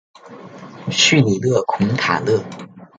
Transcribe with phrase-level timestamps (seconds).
[0.89, 2.43] 叙里勒孔塔勒。